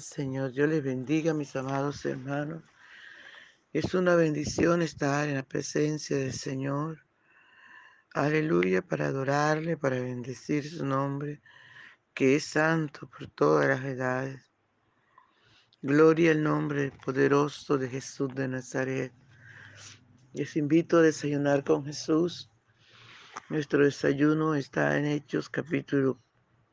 [0.00, 0.52] Señor.
[0.52, 2.62] Dios les bendiga, mis amados hermanos.
[3.72, 7.06] Es una bendición estar en la presencia del Señor.
[8.14, 11.40] Aleluya, para adorarle, para bendecir su nombre,
[12.14, 14.40] que es santo por todas las edades.
[15.80, 19.12] Gloria al nombre poderoso de Jesús de Nazaret.
[20.32, 22.50] Les invito a desayunar con Jesús.
[23.48, 26.20] Nuestro desayuno está en Hechos capítulo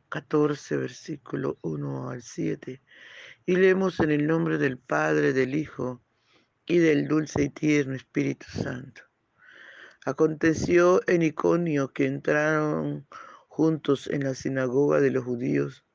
[0.10, 2.82] 14, versículo 1 al 7.
[3.46, 6.02] Y leemos en el nombre del Padre, del Hijo
[6.66, 9.04] y del dulce y tierno Espíritu Santo.
[10.06, 13.08] Aconteció en Iconio que entraron
[13.48, 15.86] juntos en la sinagoga de los judíos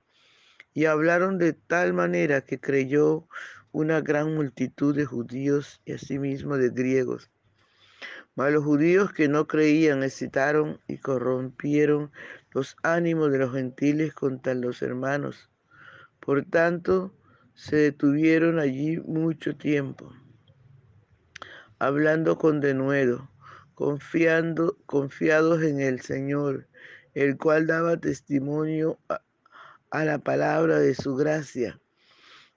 [0.75, 3.29] y hablaron de tal manera que creyó
[3.73, 7.31] una gran multitud de judíos y asimismo de griegos.
[8.37, 12.11] Mas los judíos que no creían excitaron y corrompieron
[12.51, 15.51] los ánimos de los gentiles contra los hermanos.
[16.19, 17.15] Por tanto,
[17.55, 20.13] se detuvieron allí mucho tiempo,
[21.79, 23.31] hablando con denuedo,
[23.75, 26.67] confiando, confiados en el Señor,
[27.15, 29.23] el cual daba testimonio a,
[29.91, 31.81] a la palabra de su gracia,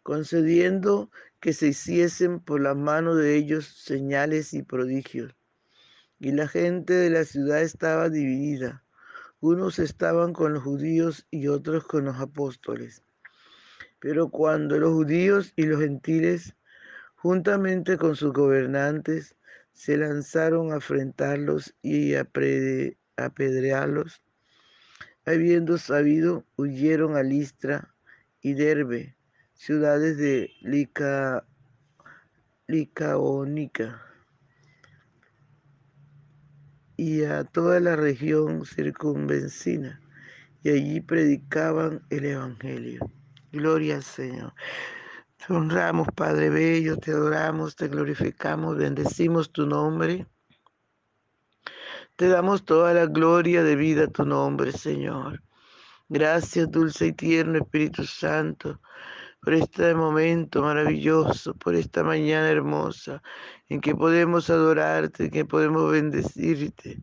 [0.02, 5.37] concediendo que se hiciesen por la mano de ellos señales y prodigios
[6.20, 8.84] y la gente de la ciudad estaba dividida.
[9.40, 13.04] Unos estaban con los judíos y otros con los apóstoles.
[14.00, 16.56] Pero cuando los judíos y los gentiles,
[17.16, 19.36] juntamente con sus gobernantes,
[19.74, 22.28] se lanzaron a afrentarlos y a
[23.18, 24.24] apedrearlos,
[25.26, 27.94] habiendo sabido, huyeron a Listra
[28.42, 29.16] y Derbe,
[29.54, 31.46] ciudades de Lica,
[32.66, 34.07] Licaónica
[36.98, 40.02] y a toda la región circunvencina,
[40.64, 43.10] y allí predicaban el Evangelio.
[43.52, 44.54] Gloria al Señor.
[45.38, 50.26] Te honramos, Padre Bello, te adoramos, te glorificamos, bendecimos tu nombre.
[52.16, 55.44] Te damos toda la gloria de vida a tu nombre, Señor.
[56.10, 58.82] Gracias, dulce y tierno Espíritu Santo
[59.48, 63.24] por este momento maravilloso, por esta mañana hermosa,
[63.70, 67.02] en que podemos adorarte, en que podemos bendecirte,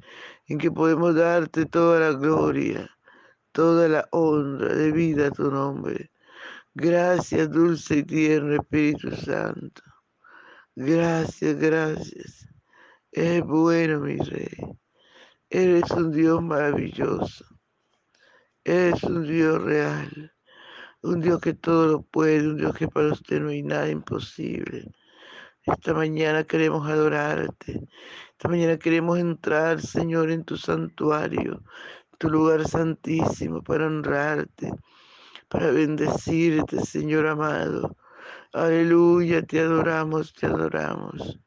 [0.49, 2.91] en que podemos darte toda la gloria,
[3.53, 6.10] toda la honra de vida a tu nombre.
[6.75, 9.81] Gracias, dulce y tierno Espíritu Santo.
[10.76, 12.47] Gracias, gracias.
[13.11, 14.55] Es bueno, mi Rey.
[15.49, 17.47] Eres un Dios maravilloso.
[18.65, 20.34] Eres un Dios real
[21.05, 24.91] un Dios que todo lo puede, un Dios que para usted no hay nada imposible.
[25.65, 27.87] Esta mañana queremos adorarte.
[28.33, 31.63] Esta mañana queremos entrar, Señor, en tu santuario,
[32.19, 34.73] tu lugar santísimo, para honrarte,
[35.49, 37.95] para bendecirte, Señor amado.
[38.55, 41.39] Aleluya, te adoramos, te adoramos.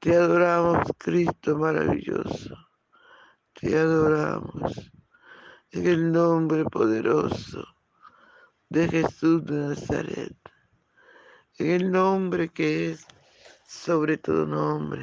[0.00, 2.56] Te adoramos, Cristo maravilloso.
[3.54, 4.92] Te adoramos.
[5.70, 7.71] En el nombre poderoso
[8.72, 10.34] de Jesús de Nazaret,
[11.58, 13.06] en el nombre que es
[13.68, 15.02] sobre todo nombre.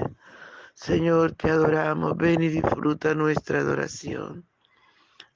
[0.74, 4.44] Señor, te adoramos, ven y disfruta nuestra adoración.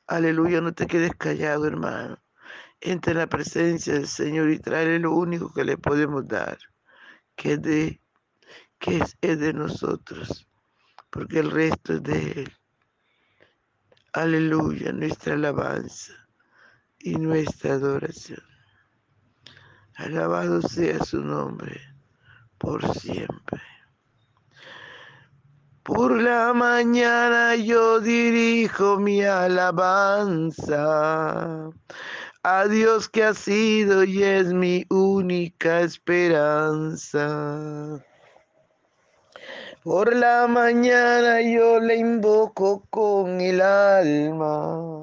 [0.07, 2.17] Aleluya, no te quedes callado, hermano.
[2.81, 6.57] Entra en la presencia del Señor y trae lo único que le podemos dar,
[7.35, 8.01] que, de,
[8.79, 10.49] que es, es de nosotros,
[11.11, 12.53] porque el resto es de Él.
[14.11, 16.22] Aleluya, nuestra alabanza
[17.03, 18.41] y nuestra adoración.
[19.95, 21.79] Alabado sea su nombre
[22.57, 23.61] por siempre.
[25.83, 30.79] Por la mañana yo dirijo mi alabanza
[32.41, 37.21] a Dios que ha sido y es mi única esperanza.
[39.83, 45.02] Por la mañana yo le invoco con el alma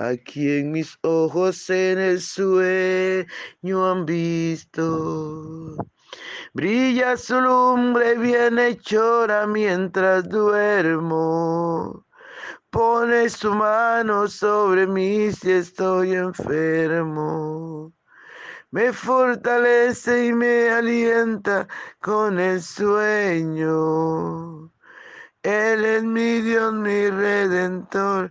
[0.00, 5.76] Aquí en mis ojos en el sueño han visto.
[6.54, 12.06] Brilla su lumbre bienhechora mientras duermo.
[12.70, 17.92] Pone su mano sobre mí si estoy enfermo
[18.72, 21.66] me fortalece y me alienta
[22.00, 24.70] con el sueño.
[25.42, 28.30] Él es mi Dios, mi redentor,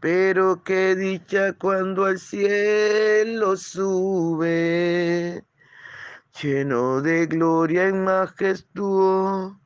[0.00, 5.44] Pero qué dicha cuando al cielo sube,
[6.40, 9.58] lleno de gloria y majestuosa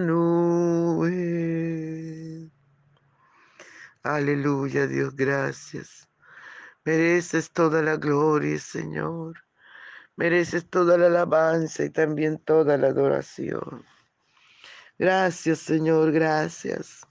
[0.00, 1.10] nube.
[4.02, 6.06] Aleluya, Dios, gracias.
[6.84, 9.34] Mereces toda la gloria, Señor.
[10.16, 13.82] Mereces toda la alabanza y también toda la adoración.
[14.98, 17.06] Gracias, Señor, gracias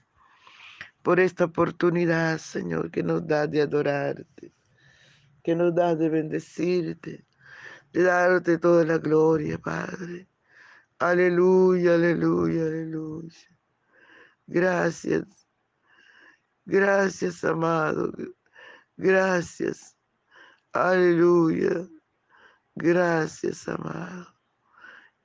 [1.10, 4.54] por esta oportunidad, Señor, que nos da de adorarte,
[5.42, 7.26] que nos da de bendecirte,
[7.92, 10.28] de darte toda la gloria, Padre.
[11.00, 13.50] Aleluya, aleluya, aleluya.
[14.46, 15.26] Gracias.
[16.66, 18.14] Gracias, amado.
[18.96, 19.98] Gracias.
[20.74, 21.88] Aleluya.
[22.76, 24.28] Gracias, amado.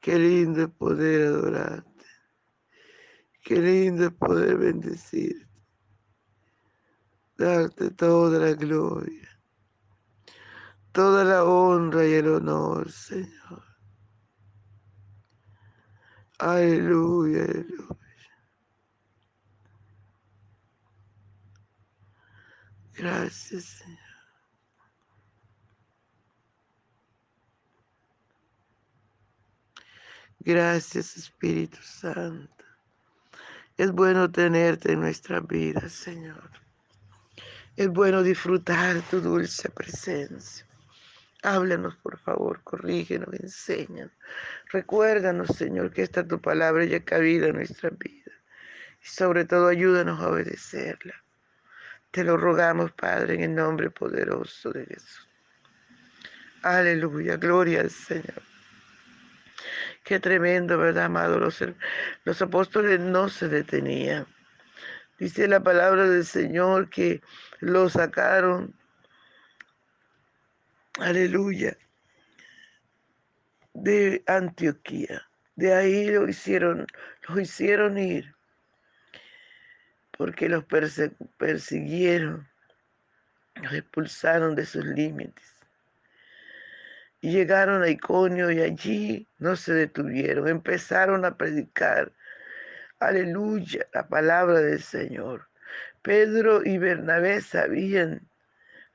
[0.01, 2.07] Qué lindo poder adorarte.
[3.43, 5.44] Qué lindo poder bendecirte.
[7.37, 9.29] Darte toda la gloria.
[10.93, 13.65] Toda la honra y el honor, Señor.
[16.39, 17.99] Aleluya, aleluya.
[22.97, 23.99] Gracias, Señor.
[30.41, 32.65] Gracias, Espíritu Santo.
[33.77, 36.64] Es bueno tenerte en nuestra vida, Señor.
[37.77, 40.65] Es bueno disfrutar tu dulce presencia.
[41.43, 44.13] Háblanos, por favor, corrígenos, enséñanos.
[44.71, 48.33] Recuérdanos, Señor, que esta tu palabra ya cabida en nuestra vida.
[49.03, 51.15] Y sobre todo, ayúdanos a obedecerla.
[52.13, 55.29] Te lo rogamos, Padre, en el nombre poderoso de Jesús.
[56.63, 58.41] Aleluya, gloria al Señor.
[60.05, 61.41] Qué tremendo, ¿verdad, amado?
[61.41, 61.63] Los,
[62.25, 64.27] los apóstoles no se detenían.
[65.19, 67.23] Dice la palabra del Señor que
[67.61, 68.75] lo sacaron.
[70.99, 71.77] Aleluya.
[73.73, 75.27] De Antioquía.
[75.57, 76.87] De ahí lo hicieron,
[77.29, 78.35] lo hicieron ir
[80.17, 80.65] porque los
[81.37, 82.49] persiguieron,
[83.57, 85.45] los expulsaron de sus límites.
[87.21, 92.13] Y llegaron a Iconio y allí no se detuvieron, empezaron a predicar,
[92.99, 95.49] aleluya, la palabra del Señor.
[96.03, 98.29] Pedro y Bernabé sabían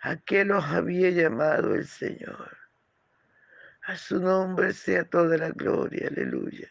[0.01, 2.57] a qué los había llamado el Señor.
[3.83, 6.67] A su nombre sea toda la gloria, aleluya.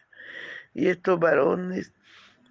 [0.73, 1.91] Y estos varones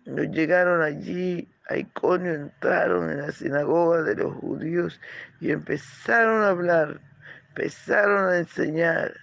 [0.05, 5.01] llegaron allí a Iconio, entraron en la sinagoga de los judíos
[5.41, 7.01] y empezaron a hablar,
[7.49, 9.15] empezaron a enseñar,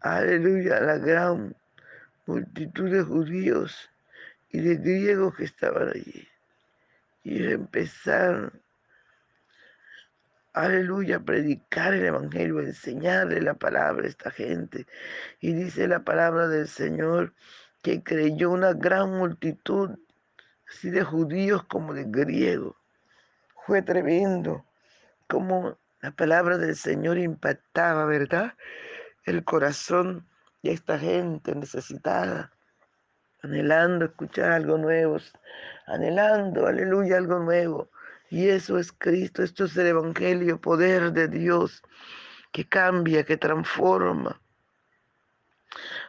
[0.00, 1.56] aleluya, a la gran
[2.26, 3.90] multitud de judíos
[4.54, 6.28] y de griegos que estaban allí.
[7.24, 8.52] Y empezaron
[10.52, 14.86] aleluya, predicar el Evangelio, enseñarle la palabra a esta gente.
[15.40, 17.34] Y dice la palabra del Señor
[17.82, 19.90] que creyó una gran multitud,
[20.70, 22.76] así de judíos como de griegos.
[23.66, 24.64] Fue tremendo
[25.26, 28.54] como la palabra del Señor impactaba, ¿verdad?
[29.24, 30.28] El corazón
[30.62, 32.52] de esta gente necesitada,
[33.44, 35.18] anhelando escuchar algo nuevo,
[35.86, 37.90] anhelando, aleluya, algo nuevo.
[38.30, 41.82] Y eso es Cristo, esto es el Evangelio, poder de Dios
[42.52, 44.40] que cambia, que transforma.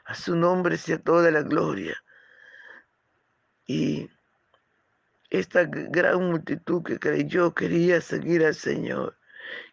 [0.06, 1.96] A su nombre sea toda la gloria.
[3.68, 4.10] Y
[5.30, 9.18] esta gran multitud que creyó quería seguir al Señor.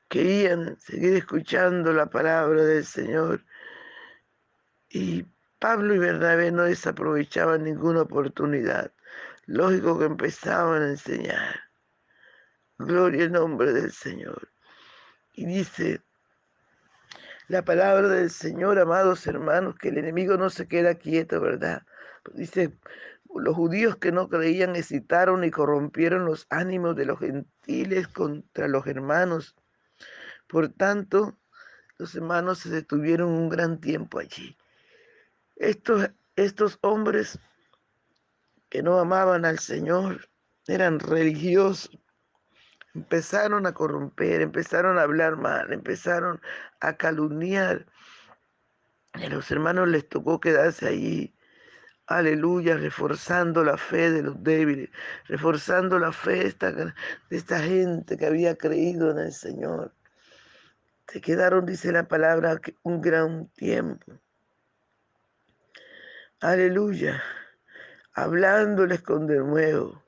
[0.09, 3.45] Querían seguir escuchando la palabra del Señor.
[4.89, 5.27] Y
[5.63, 8.91] Pablo y Bernabé no desaprovechaban ninguna oportunidad.
[9.47, 11.61] Lógico que empezaban a enseñar.
[12.79, 14.49] Gloria al nombre del Señor.
[15.35, 16.03] Y dice
[17.47, 21.83] la palabra del Señor, amados hermanos, que el enemigo no se queda quieto, ¿verdad?
[22.35, 22.77] Dice,
[23.33, 28.85] los judíos que no creían excitaron y corrompieron los ánimos de los gentiles contra los
[28.89, 29.55] hermanos.
[30.49, 31.39] Por tanto,
[31.99, 34.57] los hermanos se detuvieron un gran tiempo allí.
[35.57, 37.39] Estos, estos hombres
[38.69, 40.29] que no amaban al Señor
[40.67, 41.99] eran religiosos,
[42.95, 46.41] empezaron a corromper, empezaron a hablar mal, empezaron
[46.81, 47.87] a calumniar.
[49.15, 51.35] Y a los hermanos les tocó quedarse allí,
[52.07, 54.91] aleluya, reforzando la fe de los débiles,
[55.27, 56.95] reforzando la fe de esta, de
[57.31, 59.95] esta gente que había creído en el Señor.
[61.09, 64.13] Se quedaron, dice la palabra, un gran tiempo.
[66.43, 67.23] Aleluya,
[68.15, 70.03] hablándoles con de nuevo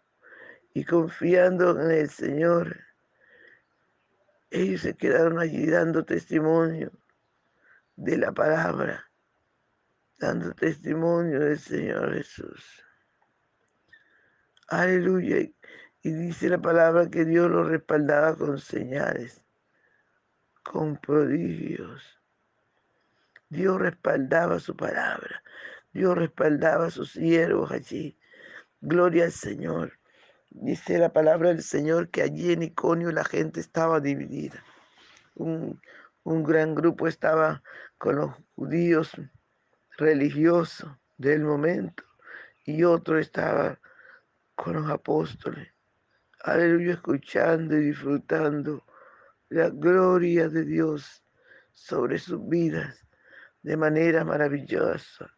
[0.72, 2.76] y confiando en el Señor,
[4.50, 6.90] ellos se quedaron allí dando testimonio
[7.94, 9.08] de la palabra,
[10.18, 12.82] dando testimonio del Señor Jesús.
[14.66, 15.36] Aleluya.
[16.02, 19.40] Y dice la palabra que Dios lo respaldaba con señales,
[20.64, 22.20] con prodigios.
[23.50, 25.44] Dios respaldaba su palabra.
[25.94, 28.18] Dios respaldaba a sus siervos allí.
[28.80, 29.92] Gloria al Señor.
[30.50, 34.62] Dice la palabra del Señor que allí en Iconio la gente estaba dividida.
[35.36, 35.80] Un,
[36.24, 37.62] gran grupo estaba
[37.96, 39.12] con los judíos
[39.96, 42.02] religiosos del momento
[42.64, 43.78] y otro estaba
[44.56, 45.68] con los apóstoles.
[46.42, 48.84] Aleluya, escuchando y disfrutando
[49.48, 51.24] la gloria de Dios
[51.72, 53.06] sobre sus vidas
[53.62, 55.33] de manera maravillosa.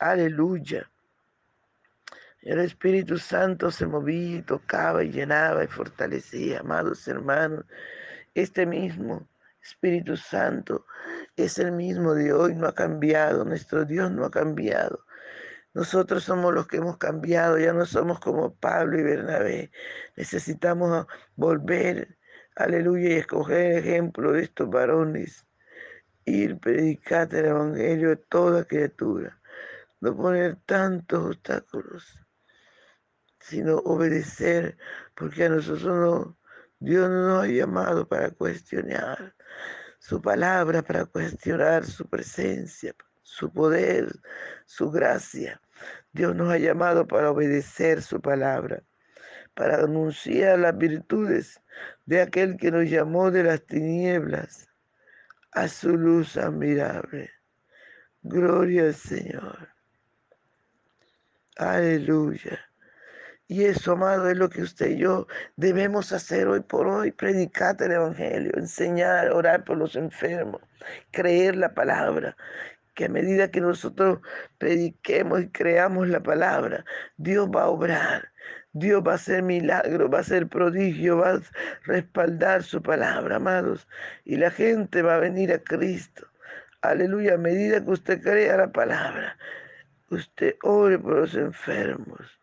[0.00, 0.90] Aleluya.
[2.40, 7.66] El Espíritu Santo se movía y tocaba y llenaba y fortalecía, amados hermanos.
[8.34, 9.28] Este mismo
[9.62, 10.86] Espíritu Santo
[11.36, 15.04] es el mismo de hoy, no ha cambiado, nuestro Dios no ha cambiado.
[15.74, 19.70] Nosotros somos los que hemos cambiado, ya no somos como Pablo y Bernabé.
[20.16, 22.16] Necesitamos volver,
[22.56, 25.46] aleluya, y escoger ejemplo de estos varones.
[26.24, 29.39] Ir, predicar el Evangelio a toda criatura.
[30.00, 32.20] No poner tantos obstáculos
[33.40, 34.76] sino obedecer,
[35.14, 36.38] porque a nosotros no,
[36.78, 39.34] Dios no nos ha llamado para cuestionar
[39.98, 44.12] su palabra, para cuestionar su presencia, su poder,
[44.66, 45.60] su gracia.
[46.12, 48.82] Dios nos ha llamado para obedecer su palabra,
[49.54, 51.60] para anunciar las virtudes
[52.06, 54.68] de aquel que nos llamó de las tinieblas
[55.52, 57.30] a su luz admirable.
[58.22, 59.69] Gloria al Señor.
[61.60, 62.58] Aleluya.
[63.46, 65.26] Y eso, amado, es lo que usted y yo
[65.56, 70.62] debemos hacer hoy por hoy, predicar el Evangelio, enseñar, orar por los enfermos,
[71.10, 72.34] creer la palabra,
[72.94, 74.20] que a medida que nosotros
[74.56, 76.82] prediquemos y creamos la palabra,
[77.18, 78.32] Dios va a obrar,
[78.72, 81.40] Dios va a hacer milagro, va a hacer prodigio, va a
[81.84, 83.86] respaldar su palabra, amados,
[84.24, 86.26] y la gente va a venir a Cristo.
[86.80, 89.36] Aleluya, a medida que usted crea la palabra,
[90.10, 92.40] usted ore por los enfermos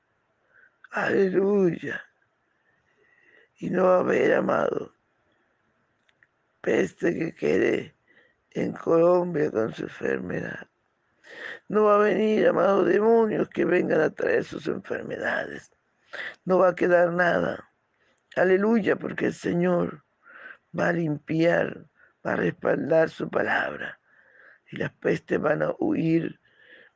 [0.92, 2.04] Aleluya.
[3.60, 4.96] Y no va a haber, amado,
[6.62, 7.96] peste que quede
[8.52, 10.68] en Colombia con su enfermedad.
[11.68, 15.72] No va a venir, amados demonios, que vengan a traer sus enfermedades.
[16.46, 17.70] No va a quedar nada.
[18.36, 20.04] Aleluya, porque el Señor
[20.78, 21.86] va a limpiar,
[22.26, 24.00] va a respaldar su palabra.
[24.72, 26.40] Y las pestes van a huir.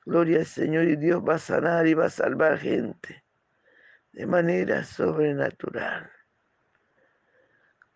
[0.06, 3.24] Gloria al Señor y Dios va a sanar y va a salvar gente
[4.14, 6.10] de manera sobrenatural.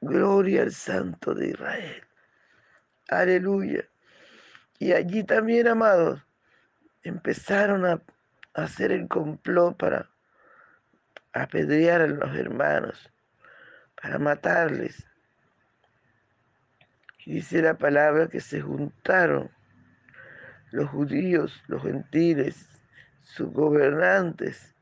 [0.01, 2.03] Gloria al Santo de Israel.
[3.09, 3.87] Aleluya.
[4.77, 6.21] Y allí también, amados,
[7.03, 8.01] empezaron a
[8.53, 10.09] hacer el complot para
[11.33, 13.11] apedrear a los hermanos,
[14.01, 15.05] para matarles.
[17.25, 19.54] Y dice la palabra que se juntaron
[20.75, 22.67] los judíos, los gentiles,
[23.23, 24.75] sus gobernantes,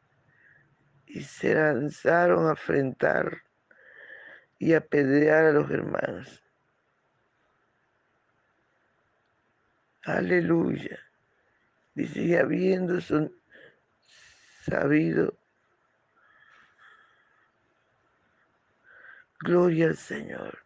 [1.06, 3.44] y se lanzaron a enfrentar
[4.58, 6.44] y apedrear a los hermanos.
[10.06, 11.00] Aleluya.
[11.94, 13.32] Dice, y habiendo son
[14.64, 15.38] sabido,
[19.42, 20.58] gloria al Señor.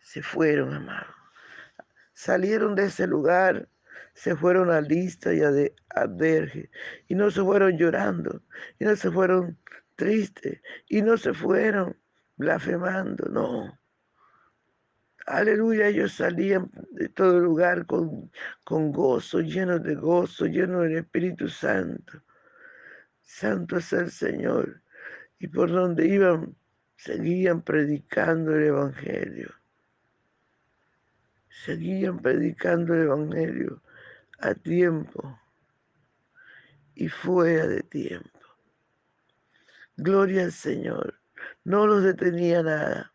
[0.00, 1.14] Se fueron, amados.
[2.14, 3.68] Salieron de ese lugar,
[4.14, 6.06] se fueron a Lista y a, de, a
[7.08, 8.42] y no se fueron llorando,
[8.78, 9.58] y no se fueron
[9.96, 11.96] tristes, y no se fueron
[12.36, 13.78] blasfemando, no.
[15.26, 18.30] Aleluya, ellos salían de todo lugar con,
[18.64, 22.22] con gozo, llenos de gozo, llenos del Espíritu Santo.
[23.20, 24.82] Santo es el Señor.
[25.38, 26.56] Y por donde iban,
[26.96, 29.54] seguían predicando el Evangelio.
[31.64, 33.80] Seguían predicando el Evangelio
[34.42, 35.40] a tiempo
[36.94, 38.40] y fuera de tiempo.
[39.96, 41.20] Gloria al Señor.
[41.64, 43.14] No los detenía nada.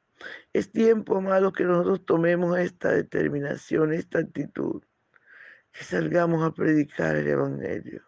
[0.53, 4.81] Es tiempo, amado, que nosotros tomemos esta determinación, esta actitud,
[5.71, 8.03] que salgamos a predicar el Evangelio.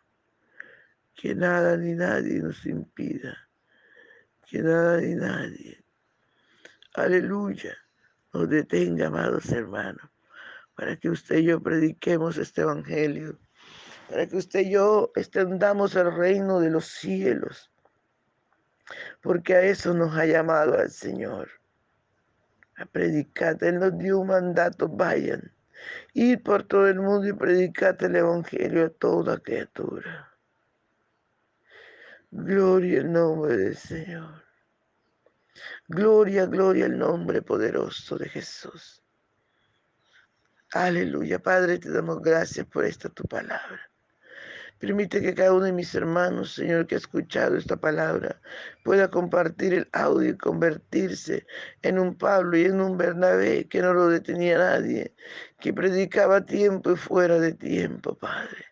[1.14, 3.38] Que nada ni nadie nos impida.
[4.48, 5.84] Que nada ni nadie.
[6.96, 7.76] Aleluya.
[8.34, 10.10] Nos detenga, amados hermanos,
[10.80, 13.38] para que usted y yo prediquemos este Evangelio.
[14.10, 17.70] Para que usted y yo extendamos el reino de los cielos.
[19.22, 21.50] Porque a eso nos ha llamado al Señor
[22.78, 23.58] a predicar.
[23.60, 25.52] Él nos dio un mandato, vayan,
[26.14, 30.34] ir por todo el mundo y predicar el Evangelio a toda criatura.
[32.32, 34.46] Gloria al nombre del Señor.
[35.90, 39.04] Gloria, gloria al nombre poderoso de Jesús.
[40.74, 43.90] Aleluya, Padre, te damos gracias por esta tu palabra.
[44.78, 48.40] Permite que cada uno de mis hermanos, Señor, que ha escuchado esta palabra,
[48.84, 51.48] pueda compartir el audio y convertirse
[51.82, 55.16] en un Pablo y en un Bernabé que no lo detenía nadie,
[55.60, 58.66] que predicaba tiempo y fuera de tiempo, Padre.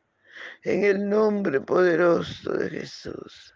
[0.64, 3.56] En el nombre poderoso de Jesús.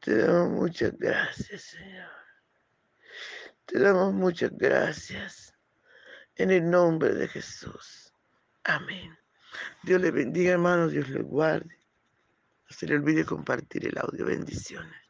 [0.00, 2.10] Te damos muchas gracias, Señor.
[3.64, 5.47] Te damos muchas gracias.
[6.38, 8.12] En el nombre de Jesús.
[8.64, 9.18] Amén.
[9.82, 11.76] Dios le bendiga, hermanos, Dios le guarde.
[12.70, 14.24] No se le olvide compartir el audio.
[14.24, 15.07] Bendiciones.